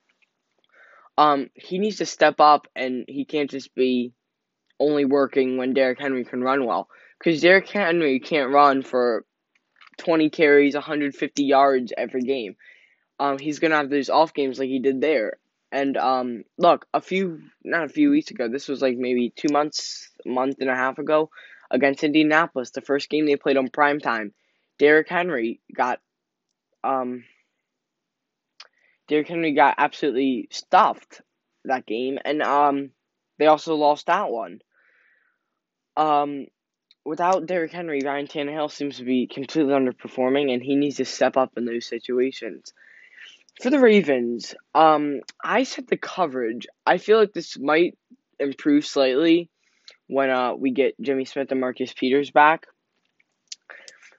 Um, 1.18 1.50
he 1.54 1.78
needs 1.78 1.96
to 1.96 2.06
step 2.06 2.40
up, 2.40 2.66
and 2.74 3.04
he 3.08 3.24
can't 3.24 3.50
just 3.50 3.74
be 3.74 4.12
only 4.80 5.04
working 5.04 5.58
when 5.58 5.74
Derrick 5.74 6.00
Henry 6.00 6.24
can 6.24 6.42
run 6.42 6.64
well. 6.64 6.88
Because 7.18 7.40
Derrick 7.40 7.68
Henry 7.68 8.18
can't 8.18 8.52
run 8.52 8.82
for 8.82 9.24
20 9.98 10.30
carries, 10.30 10.74
150 10.74 11.44
yards 11.44 11.92
every 11.96 12.22
game 12.22 12.56
um, 13.22 13.38
he's 13.38 13.60
gonna 13.60 13.76
have 13.76 13.88
these 13.88 14.10
off 14.10 14.34
games 14.34 14.58
like 14.58 14.68
he 14.68 14.80
did 14.80 15.00
there. 15.00 15.38
And 15.70 15.96
um, 15.96 16.42
look, 16.58 16.86
a 16.92 17.00
few 17.00 17.40
not 17.64 17.84
a 17.84 17.88
few 17.88 18.10
weeks 18.10 18.32
ago, 18.32 18.48
this 18.48 18.66
was 18.66 18.82
like 18.82 18.96
maybe 18.96 19.32
two 19.34 19.52
months, 19.52 20.10
month 20.26 20.56
and 20.60 20.68
a 20.68 20.74
half 20.74 20.98
ago, 20.98 21.30
against 21.70 22.02
Indianapolis, 22.02 22.70
the 22.70 22.80
first 22.80 23.08
game 23.08 23.26
they 23.26 23.36
played 23.36 23.56
on 23.56 23.68
prime 23.68 24.00
time. 24.00 24.34
Derrick 24.78 25.08
Henry 25.08 25.60
got 25.74 26.00
um, 26.82 27.22
Derrick 29.08 29.28
Henry 29.28 29.52
got 29.52 29.74
absolutely 29.78 30.48
stuffed 30.50 31.20
that 31.64 31.86
game, 31.86 32.18
and 32.24 32.42
um, 32.42 32.90
they 33.38 33.46
also 33.46 33.74
lost 33.74 34.06
that 34.06 34.30
one. 34.30 34.60
Um, 35.96 36.46
without 37.04 37.46
Derrick 37.46 37.72
Henry, 37.72 38.00
Ryan 38.04 38.26
Tannehill 38.26 38.70
seems 38.70 38.98
to 38.98 39.04
be 39.04 39.26
completely 39.26 39.74
underperforming, 39.74 40.52
and 40.52 40.62
he 40.62 40.76
needs 40.76 40.96
to 40.96 41.04
step 41.04 41.36
up 41.36 41.52
in 41.56 41.64
those 41.64 41.86
situations. 41.86 42.72
For 43.60 43.70
the 43.70 43.78
Ravens, 43.78 44.54
um, 44.74 45.20
I 45.42 45.64
said 45.64 45.86
the 45.88 45.96
coverage. 45.96 46.66
I 46.86 46.98
feel 46.98 47.18
like 47.18 47.32
this 47.32 47.58
might 47.58 47.98
improve 48.38 48.84
slightly 48.86 49.50
when 50.08 50.30
uh 50.30 50.54
we 50.54 50.70
get 50.72 51.00
Jimmy 51.00 51.24
Smith 51.24 51.50
and 51.50 51.60
Marcus 51.60 51.92
Peters 51.92 52.30
back. 52.30 52.66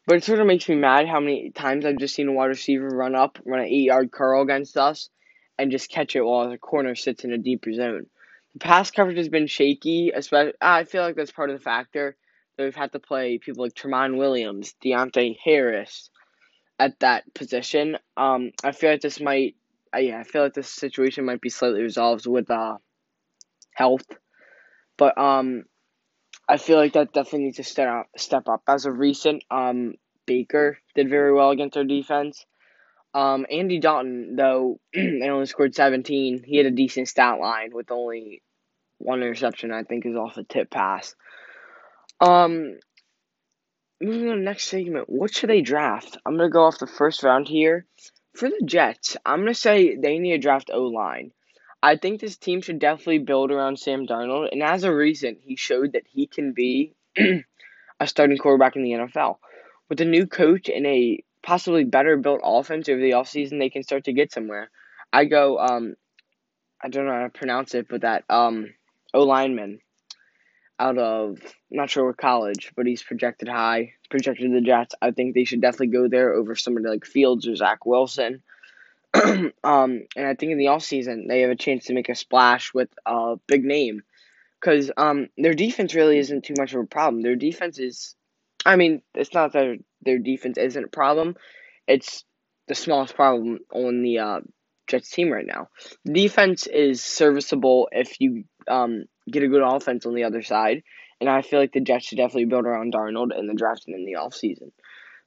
But 0.05 0.17
it 0.17 0.24
sort 0.24 0.39
of 0.39 0.48
makes 0.48 0.67
me 0.67 0.75
mad 0.75 1.07
how 1.07 1.19
many 1.19 1.51
times 1.51 1.86
I've 1.86 1.98
just 1.98 2.15
seen 2.15 2.27
a 2.27 2.33
wide 2.33 2.48
receiver 2.48 2.89
run 2.89 3.15
up, 3.15 3.39
run 3.45 3.62
an 3.62 3.67
eight 3.67 3.86
yard 3.86 4.12
curl 4.12 4.41
against 4.41 4.77
us, 4.77 5.10
and 5.57 5.72
just 5.72 5.89
catch 5.89 6.15
it 6.15 6.22
while 6.22 6.50
the 6.50 6.57
corner 6.57 6.95
sits 6.95 7.24
in 7.24 7.31
a 7.31 7.38
deeper 7.38 7.72
zone. 7.74 8.07
The 8.53 8.60
pass 8.60 8.91
coverage 8.91 9.17
has 9.17 9.29
been 9.29 9.48
shaky, 9.48 10.12
especially 10.13 10.53
I 10.62 10.83
feel 10.83 11.03
like 11.03 11.15
that's 11.15 11.31
part 11.31 11.50
of 11.50 11.57
the 11.57 11.63
factor 11.63 12.15
that 12.57 12.63
we've 12.63 12.75
had 12.75 12.91
to 12.91 13.00
play 13.00 13.38
people 13.38 13.63
like 13.63 13.74
Tramon 13.74 14.17
Williams, 14.17 14.75
Deonte 14.83 15.38
Harris, 15.43 16.10
at 16.77 17.00
that 17.00 17.33
position. 17.33 17.98
Um, 18.17 18.51
I 18.63 18.74
feel 18.74 18.91
like 18.91 19.01
this 19.01 19.19
might, 19.19 19.55
uh, 19.95 20.00
yeah, 20.00 20.19
I 20.19 20.24
feel 20.24 20.43
like 20.43 20.53
this 20.53 20.69
situation 20.69 21.25
might 21.25 21.41
be 21.41 21.50
slightly 21.50 21.81
resolved 21.81 22.27
with 22.27 22.51
uh, 22.51 22.77
health, 23.74 24.05
but 24.98 25.17
um, 25.17 25.63
I 26.48 26.58
feel 26.58 26.78
like 26.78 26.94
that 26.94 27.14
definitely 27.14 27.46
needs 27.46 27.58
to 27.58 27.64
step 27.64 27.88
up. 27.88 28.08
Step 28.18 28.48
up. 28.50 28.62
As 28.68 28.86
of 28.86 28.98
recent, 28.98 29.44
um, 29.50 29.96
Baker 30.26 30.78
did 30.96 31.10
very 31.10 31.34
well 31.34 31.52
against 31.52 31.78
our 31.78 31.84
defense. 31.84 32.46
Um, 33.14 33.46
Andy 33.50 33.80
Dalton, 33.80 34.36
though, 34.36 34.80
they 34.94 35.30
only 35.30 35.46
scored 35.46 35.76
17. 35.76 36.44
He 36.46 36.58
had 36.58 36.66
a 36.66 36.72
decent 36.72 37.08
stat 37.08 37.40
line 37.40 37.70
with 37.74 37.92
only 37.92 38.42
one 38.98 39.22
interception. 39.22 39.72
I 39.72 39.84
think 39.84 40.06
is 40.06 40.16
off 40.16 40.38
a 40.38 40.44
tip 40.44 40.70
pass. 40.70 41.16
Um, 42.20 42.80
moving 44.02 44.30
on 44.30 44.36
to 44.36 44.40
the 44.40 44.46
next 44.46 44.68
segment, 44.68 45.10
what 45.10 45.34
should 45.34 45.50
they 45.50 45.62
draft? 45.62 46.18
I'm 46.26 46.38
gonna 46.38 46.50
go 46.50 46.64
off 46.64 46.80
the 46.80 46.88
first 46.88 47.24
round 47.24 47.48
here. 47.48 47.86
For 48.36 48.50
the 48.50 48.62
Jets, 48.66 49.16
I'm 49.26 49.42
gonna 49.42 49.54
say 49.54 49.96
they 49.96 50.20
need 50.20 50.32
to 50.32 50.38
draft 50.40 50.72
O 50.74 50.84
line. 50.84 51.32
I 51.84 51.98
think 51.98 52.22
this 52.22 52.38
team 52.38 52.62
should 52.62 52.80
definitely 52.80 53.20
build 53.20 53.52
around 53.52 53.78
Sam 53.78 54.08
Darnold, 54.08 54.48
and 54.54 54.63
as 54.63 54.86
a 54.86 54.96
recent, 54.96 55.40
he 55.44 55.58
showed 55.58 55.92
that 55.94 56.08
he 56.10 56.28
can 56.28 56.54
be 56.54 56.96
a 58.00 58.08
starting 58.08 58.38
quarterback 58.38 58.78
in 58.78 58.84
the 58.84 58.92
NFL. 58.92 59.36
With 59.90 60.00
a 60.00 60.06
new 60.06 60.25
coach 60.25 60.70
and 60.70 60.88
a 60.88 61.22
possibly 61.42 61.84
better 61.84 62.16
built 62.16 62.40
offense 62.42 62.88
over 62.88 63.02
the 63.02 63.12
offseason, 63.12 63.60
they 63.60 63.70
can 63.70 63.84
start 63.84 64.06
to 64.06 64.13
get 64.13 64.32
somewhere. 64.32 64.72
I 65.12 65.25
go, 65.25 65.60
um, 65.60 65.96
I 66.82 66.88
don't 66.88 67.06
know 67.06 67.12
how 67.12 67.24
to 67.24 67.30
pronounce 67.30 67.75
it, 67.75 67.88
but 67.90 68.02
that 68.02 68.24
um, 68.30 68.74
O 69.13 69.24
lineman 69.24 69.82
out 70.80 70.98
of 70.98 71.38
not 71.70 71.90
sure 71.90 72.08
what 72.08 72.18
college, 72.18 72.72
but 72.78 72.86
he's 72.86 73.04
projected 73.04 73.50
high, 73.50 73.92
projected 74.10 74.54
the 74.54 74.62
Jets. 74.62 74.96
I 75.02 75.12
think 75.12 75.36
they 75.36 75.44
should 75.44 75.62
definitely 75.62 75.88
go 75.88 76.08
there 76.08 76.32
over 76.32 76.56
somebody 76.56 76.88
like 76.88 77.04
Fields 77.04 77.46
or 77.46 77.58
Zach 77.58 77.86
Wilson. 77.86 78.42
um, 79.63 80.01
and 80.15 80.27
I 80.27 80.36
think 80.36 80.51
in 80.51 80.58
the 80.58 80.67
off 80.67 80.84
season 80.84 81.27
they 81.27 81.41
have 81.41 81.51
a 81.51 81.55
chance 81.55 81.86
to 81.86 81.93
make 81.93 82.10
a 82.10 82.15
splash 82.15 82.74
with 82.74 82.89
a 83.05 83.36
big 83.48 83.63
name, 83.63 84.01
because 84.60 84.91
um 84.98 85.27
their 85.38 85.53
defense 85.53 85.93
really 85.93 86.17
isn't 86.17 86.43
too 86.46 86.55
much 86.58 86.74
of 86.74 86.82
a 86.82 86.88
problem. 86.88 87.22
Their 87.22 87.36
defense 87.36 87.79
is, 87.79 88.15
I 88.65 88.75
mean, 88.75 89.01
it's 89.13 89.34
not 89.34 89.53
that 89.53 89.77
their 90.01 90.20
defense 90.20 90.58
isn't 90.58 90.84
a 90.84 90.88
problem, 90.89 91.36
it's 91.88 92.24
the 92.67 92.75
smallest 92.75 93.15
problem 93.15 93.60
on 93.72 94.01
the 94.01 94.20
uh, 94.20 94.39
Jets 94.88 95.10
team 95.12 95.32
right 95.32 95.46
now. 95.46 95.70
Defense 96.05 96.65
is 96.67 97.03
serviceable 97.03 97.89
if 97.91 98.20
you 98.20 98.46
um 98.67 99.05
get 99.32 99.43
a 99.43 99.48
good 99.48 99.62
offense 99.62 100.05
on 100.05 100.15
the 100.15 100.24
other 100.24 100.41
side. 100.41 100.84
And 101.22 101.29
I 101.29 101.41
feel 101.41 101.60
like 101.60 101.72
the 101.72 101.79
Jets 101.79 102.08
should 102.08 102.17
definitely 102.17 102.46
build 102.46 102.65
around 102.65 102.93
Darnold 102.93 103.38
in 103.38 103.48
the 103.48 103.53
draft 103.53 103.86
and 103.88 103.96
in 103.96 104.05
the 104.05 104.20
offseason. 104.20 104.72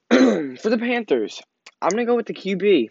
For 0.61 0.69
the 0.69 0.77
Panthers, 0.77 1.41
I'm 1.81 1.89
going 1.89 2.05
to 2.05 2.11
go 2.11 2.15
with 2.15 2.27
the 2.27 2.33
QB. 2.35 2.89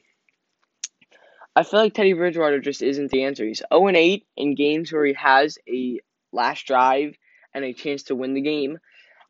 I 1.57 1.63
feel 1.63 1.81
like 1.81 1.95
Teddy 1.95 2.13
Bridgewater 2.13 2.61
just 2.61 2.83
isn't 2.83 3.11
the 3.11 3.25
answer. 3.25 3.47
He's 3.47 3.63
0 3.73 3.89
8 3.89 4.27
in 4.37 4.55
games 4.55 4.93
where 4.93 5.07
he 5.07 5.15
has 5.15 5.57
a 5.67 6.01
last 6.31 6.67
drive 6.67 7.17
and 7.55 7.65
a 7.65 7.73
chance 7.73 8.05
to 8.05 8.15
win 8.15 8.35
the 8.35 8.43
game. 8.43 8.79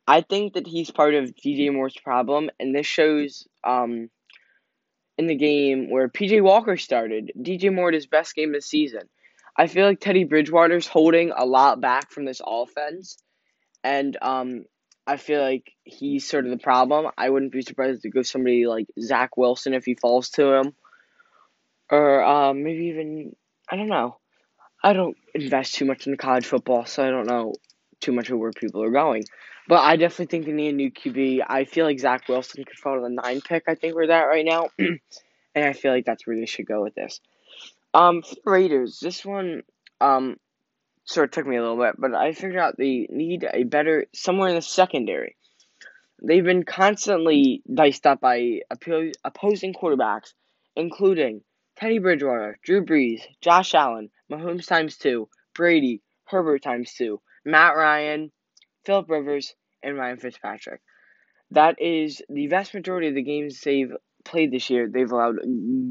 I 0.05 0.21
think 0.21 0.53
that 0.53 0.67
he's 0.67 0.91
part 0.91 1.15
of 1.15 1.33
DJ 1.35 1.71
Moore's 1.71 1.95
problem, 1.95 2.49
and 2.59 2.75
this 2.75 2.85
shows 2.85 3.47
um, 3.63 4.09
in 5.17 5.27
the 5.27 5.35
game 5.35 5.89
where 5.89 6.09
PJ 6.09 6.41
Walker 6.41 6.75
started. 6.75 7.31
DJ 7.39 7.73
Moore 7.73 7.87
had 7.87 7.95
his 7.95 8.07
best 8.07 8.35
game 8.35 8.49
of 8.49 8.55
the 8.55 8.61
season. 8.61 9.03
I 9.55 9.67
feel 9.67 9.85
like 9.85 10.01
Teddy 10.01 10.25
Bridgewater's 10.25 10.85
holding 10.85 11.31
a 11.31 11.45
lot 11.45 11.79
back 11.79 12.11
from 12.11 12.25
this 12.25 12.41
offense, 12.45 13.17
and 13.85 14.17
um, 14.21 14.65
I 15.07 15.15
feel 15.15 15.41
like 15.41 15.71
he's 15.85 16.27
sort 16.27 16.43
of 16.43 16.51
the 16.51 16.57
problem. 16.57 17.09
I 17.17 17.29
wouldn't 17.29 17.53
be 17.53 17.61
surprised 17.61 18.01
to 18.01 18.09
go 18.09 18.21
somebody 18.21 18.67
like 18.67 18.87
Zach 18.99 19.37
Wilson 19.37 19.73
if 19.73 19.85
he 19.85 19.95
falls 19.95 20.29
to 20.31 20.53
him, 20.53 20.73
or 21.91 22.23
um, 22.23 22.63
maybe 22.63 22.85
even 22.87 23.35
I 23.69 23.75
don't 23.75 23.87
know. 23.87 24.17
I 24.83 24.93
don't 24.93 25.17
invest 25.33 25.75
too 25.75 25.85
much 25.85 26.07
in 26.07 26.15
college 26.17 26.45
football, 26.45 26.85
so 26.85 27.05
I 27.05 27.09
don't 27.09 27.27
know 27.27 27.53
too 27.99 28.11
much 28.11 28.29
of 28.29 28.37
where 28.37 28.51
people 28.51 28.83
are 28.83 28.91
going. 28.91 29.23
But 29.67 29.79
I 29.79 29.97
definitely 29.97 30.27
think 30.27 30.45
they 30.45 30.51
need 30.53 30.69
a 30.69 30.73
new 30.73 30.91
QB. 30.91 31.41
I 31.47 31.65
feel 31.65 31.85
like 31.85 31.99
Zach 31.99 32.29
Wilson 32.29 32.63
could 32.63 32.77
fall 32.77 32.95
to 32.95 33.01
the 33.01 33.09
nine 33.09 33.41
pick. 33.41 33.63
I 33.67 33.75
think 33.75 33.95
we're 33.95 34.07
that 34.07 34.23
right 34.23 34.45
now, 34.45 34.69
and 34.79 34.99
I 35.55 35.73
feel 35.73 35.91
like 35.91 36.05
that's 36.05 36.25
where 36.25 36.37
they 36.37 36.45
should 36.45 36.67
go 36.67 36.81
with 36.83 36.95
this. 36.95 37.19
Um, 37.93 38.23
Raiders, 38.45 38.99
this 38.99 39.25
one 39.25 39.63
um 39.99 40.37
sort 41.05 41.25
of 41.25 41.31
took 41.31 41.47
me 41.47 41.55
a 41.55 41.61
little 41.61 41.77
bit, 41.77 41.95
but 41.97 42.13
I 42.13 42.33
figured 42.33 42.57
out 42.57 42.77
they 42.77 43.07
need 43.09 43.47
a 43.51 43.63
better 43.63 44.05
somewhere 44.13 44.49
in 44.49 44.55
the 44.55 44.61
secondary. 44.61 45.35
They've 46.21 46.43
been 46.43 46.63
constantly 46.63 47.61
diced 47.71 48.05
up 48.05 48.19
by 48.19 48.61
opposing 48.69 49.73
quarterbacks, 49.73 50.33
including 50.75 51.41
Teddy 51.77 51.99
Bridgewater, 51.99 52.57
Drew 52.63 52.83
Brees, 52.83 53.21
Josh 53.39 53.75
Allen, 53.75 54.09
Mahomes 54.31 54.67
times 54.67 54.97
two, 54.97 55.29
Brady, 55.53 56.01
Herbert 56.25 56.63
times 56.63 56.93
two, 56.93 57.21
Matt 57.45 57.75
Ryan, 57.75 58.31
Philip 58.85 59.09
Rivers, 59.09 59.53
and 59.83 59.95
Ryan 59.95 60.17
Fitzpatrick. 60.17 60.81
That 61.51 61.79
is 61.79 62.21
the 62.29 62.47
vast 62.47 62.73
majority 62.73 63.09
of 63.09 63.15
the 63.15 63.21
games 63.21 63.61
they've 63.61 63.93
played 64.25 64.51
this 64.51 64.69
year. 64.71 64.89
They've 64.89 65.11
allowed 65.11 65.37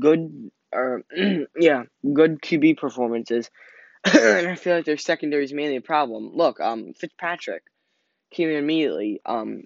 good, 0.01 0.51
or 0.73 1.05
yeah, 1.59 1.85
good 2.13 2.43
QB 2.43 2.79
performances, 2.79 3.49
and 4.05 4.49
I 4.49 4.57
feel 4.57 4.75
like 4.75 4.85
their 4.87 4.97
secondary 4.97 5.45
is 5.45 5.53
mainly 5.53 5.77
a 5.77 5.83
problem. 5.83 6.33
Look, 6.35 6.61
um, 6.61 6.95
Fitzpatrick 6.95 7.63
came 8.33 8.51
in 8.51 8.57
immediately, 8.57 9.21
um, 9.25 9.65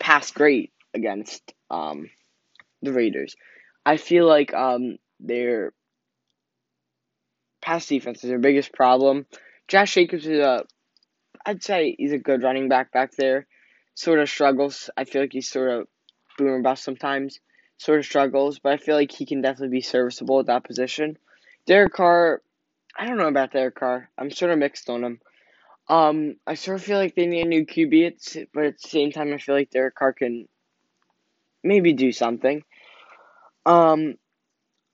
passed 0.00 0.34
great 0.34 0.72
against 0.94 1.52
um 1.70 2.08
the 2.80 2.92
Raiders. 2.92 3.36
I 3.84 3.98
feel 3.98 4.26
like 4.26 4.54
um 4.54 4.96
their 5.20 5.72
pass 7.60 7.86
defense 7.86 8.22
is 8.24 8.30
their 8.30 8.38
biggest 8.38 8.72
problem. 8.72 9.26
Josh 9.66 9.94
Jacobs 9.94 10.26
is 10.26 10.38
a, 10.38 10.64
I'd 11.44 11.62
say 11.62 11.94
he's 11.98 12.12
a 12.12 12.18
good 12.18 12.42
running 12.42 12.68
back 12.68 12.92
back 12.92 13.12
there. 13.12 13.46
Sort 13.94 14.20
of 14.20 14.28
struggles. 14.28 14.90
I 14.96 15.04
feel 15.04 15.22
like 15.22 15.32
he's 15.32 15.50
sort 15.50 15.70
of 15.70 15.88
boom 16.36 16.54
and 16.54 16.62
bust 16.62 16.84
sometimes. 16.84 17.40
Sort 17.78 17.98
of 17.98 18.04
struggles, 18.04 18.58
but 18.58 18.72
I 18.72 18.76
feel 18.76 18.96
like 18.96 19.12
he 19.12 19.26
can 19.26 19.40
definitely 19.40 19.76
be 19.76 19.82
serviceable 19.82 20.40
at 20.40 20.46
that 20.46 20.64
position. 20.64 21.16
Derek 21.66 21.92
Carr, 21.92 22.42
I 22.96 23.06
don't 23.06 23.18
know 23.18 23.28
about 23.28 23.52
Derek 23.52 23.76
Carr. 23.76 24.10
I'm 24.18 24.30
sort 24.30 24.50
of 24.50 24.58
mixed 24.58 24.88
on 24.88 25.04
him. 25.04 25.20
Um, 25.88 26.36
I 26.46 26.54
sort 26.54 26.76
of 26.76 26.84
feel 26.84 26.98
like 26.98 27.14
they 27.14 27.26
need 27.26 27.42
a 27.42 27.48
new 27.48 27.64
QB, 27.64 28.46
but 28.52 28.64
at 28.64 28.82
the 28.82 28.88
same 28.88 29.12
time, 29.12 29.32
I 29.32 29.38
feel 29.38 29.54
like 29.54 29.70
Derek 29.70 29.94
Carr 29.94 30.12
can 30.12 30.48
maybe 31.62 31.92
do 31.92 32.12
something. 32.12 32.62
Um, 33.64 34.16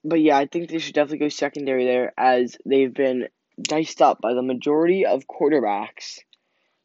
but 0.05 0.21
yeah, 0.21 0.37
I 0.37 0.47
think 0.47 0.69
they 0.69 0.79
should 0.79 0.95
definitely 0.95 1.19
go 1.19 1.29
secondary 1.29 1.87
there 1.87 2.13
as 2.19 2.57
they've 2.67 2.93
been 2.93 3.29
diced 3.61 4.03
up 4.03 4.21
by 4.21 4.35
the 4.35 4.43
majority 4.43 5.07
of 5.07 5.25
quarterbacks 5.27 6.19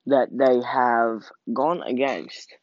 that 0.05 0.29
they 0.31 0.61
have 0.65 1.23
gone 1.53 1.83
against. 1.83 2.55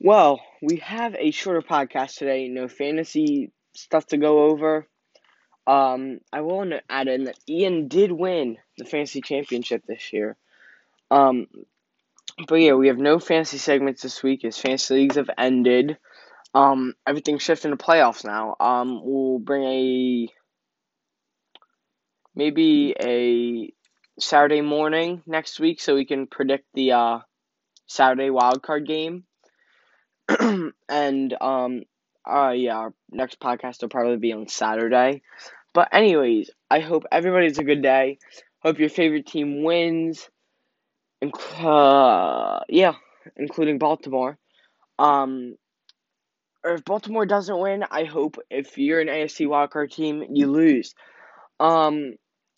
Well, 0.00 0.40
we 0.60 0.76
have 0.76 1.14
a 1.18 1.30
shorter 1.30 1.62
podcast 1.62 2.16
today, 2.16 2.48
no 2.48 2.68
fantasy 2.68 3.50
stuff 3.74 4.06
to 4.08 4.18
go 4.18 4.44
over. 4.50 4.86
Um, 5.66 6.20
I 6.32 6.42
will 6.42 6.70
add 6.88 7.08
in 7.08 7.24
that 7.24 7.38
Ian 7.48 7.88
did 7.88 8.12
win 8.12 8.58
the 8.78 8.84
fantasy 8.84 9.20
championship 9.20 9.82
this 9.86 10.12
year. 10.12 10.36
Um, 11.10 11.46
but 12.46 12.56
yeah, 12.56 12.74
we 12.74 12.88
have 12.88 12.98
no 12.98 13.18
fantasy 13.18 13.58
segments 13.58 14.02
this 14.02 14.22
week 14.22 14.44
as 14.44 14.58
fantasy 14.58 14.94
leagues 14.94 15.16
have 15.16 15.30
ended. 15.38 15.96
Um, 16.56 16.94
everything's 17.06 17.42
shifting 17.42 17.70
to 17.70 17.76
playoffs 17.76 18.24
now. 18.24 18.56
Um, 18.58 19.02
we'll 19.04 19.38
bring 19.38 19.64
a 19.64 20.28
maybe 22.34 22.94
a 22.98 23.74
Saturday 24.18 24.62
morning 24.62 25.22
next 25.26 25.60
week 25.60 25.82
so 25.82 25.94
we 25.94 26.06
can 26.06 26.26
predict 26.26 26.64
the 26.72 26.92
uh, 26.92 27.18
Saturday 27.86 28.30
wildcard 28.30 28.86
game. 28.86 29.24
and 30.88 31.36
um, 31.42 31.82
uh, 32.26 32.52
yeah, 32.56 32.76
our 32.76 32.94
next 33.10 33.38
podcast 33.38 33.82
will 33.82 33.90
probably 33.90 34.16
be 34.16 34.32
on 34.32 34.48
Saturday. 34.48 35.20
But 35.74 35.90
anyways, 35.92 36.48
I 36.70 36.80
hope 36.80 37.04
everybody 37.12 37.48
has 37.48 37.58
a 37.58 37.64
good 37.64 37.82
day. 37.82 38.16
Hope 38.60 38.78
your 38.78 38.88
favorite 38.88 39.26
team 39.26 39.62
wins. 39.62 40.26
Uh, 41.22 42.60
yeah, 42.70 42.94
including 43.36 43.76
Baltimore. 43.76 44.38
Um, 44.98 45.56
or 46.66 46.74
if 46.74 46.84
Baltimore 46.84 47.26
doesn't 47.26 47.60
win, 47.60 47.84
I 47.88 48.04
hope 48.04 48.38
if 48.50 48.76
you're 48.76 49.00
an 49.00 49.06
AFC 49.06 49.46
wildcard 49.46 49.92
team, 49.92 50.24
you 50.32 50.50
lose. 50.50 50.96
Um, 51.60 52.14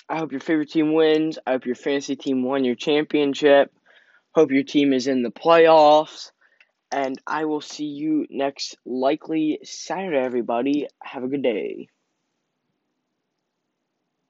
I 0.09 0.16
hope 0.16 0.33
your 0.33 0.40
favorite 0.40 0.71
team 0.71 0.94
wins. 0.94 1.38
I 1.47 1.51
hope 1.53 1.66
your 1.66 1.75
fantasy 1.75 2.16
team 2.16 2.42
won 2.42 2.64
your 2.64 2.75
championship. 2.75 3.71
Hope 4.35 4.51
your 4.51 4.62
team 4.62 4.94
is 4.94 5.09
in 5.09 5.23
the 5.23 5.31
playoffs. 5.31 6.31
And 6.90 7.21
I 7.27 7.44
will 7.44 7.61
see 7.61 7.85
you 7.85 8.27
next 8.31 8.77
likely 8.87 9.59
Saturday, 9.62 10.16
everybody. 10.16 10.87
Have 11.03 11.23
a 11.23 11.29
good 11.29 11.42
day. 11.42 11.90